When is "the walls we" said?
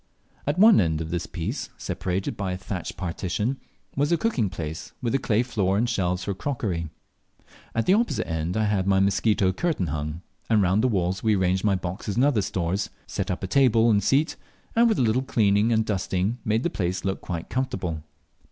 10.83-11.35